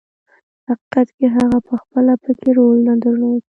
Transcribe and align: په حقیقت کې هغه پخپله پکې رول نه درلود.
په 0.65 0.71
حقیقت 0.73 1.07
کې 1.17 1.25
هغه 1.35 1.57
پخپله 1.67 2.13
پکې 2.23 2.49
رول 2.57 2.77
نه 2.87 2.93
درلود. 3.03 3.41